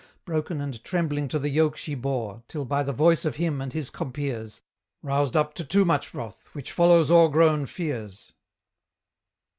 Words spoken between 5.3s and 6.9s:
up to too much wrath, which